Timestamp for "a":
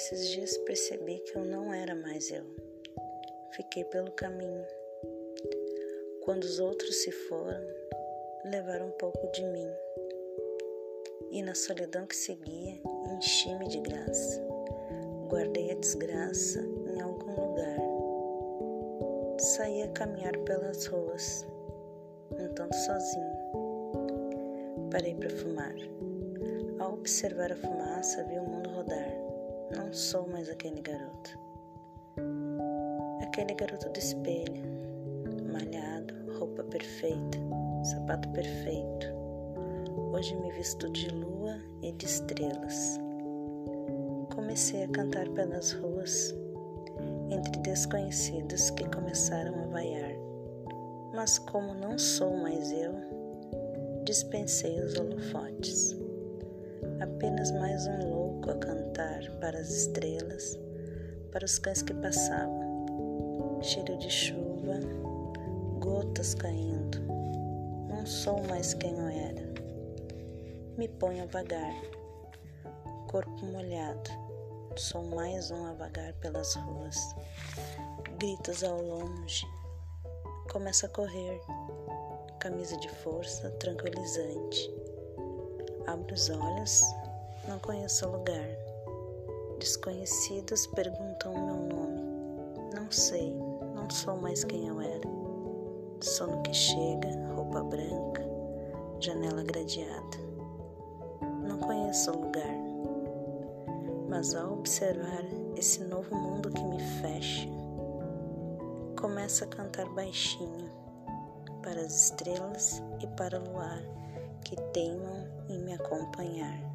15.70-15.74, 19.82-19.88, 27.52-27.56, 44.84-44.88, 49.58-49.66, 58.50-58.54, 71.24-71.26, 75.66-75.72, 80.86-80.88, 109.42-109.48